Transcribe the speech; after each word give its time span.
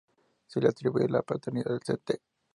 Se 0.47 0.59
le 0.59 0.67
atribuye 0.67 1.07
la 1.07 1.21
paternidad 1.21 1.73
de 1.73 1.93
St. 1.93 2.15